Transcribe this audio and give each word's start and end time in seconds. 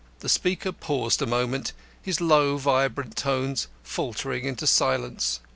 The 0.21 0.29
speaker 0.29 0.71
paused 0.71 1.21
a 1.21 1.27
moment, 1.27 1.73
his 2.01 2.19
low 2.19 2.57
vibrant 2.57 3.15
tones 3.15 3.67
faltering 3.83 4.45
into 4.45 4.65
silence. 4.65 5.41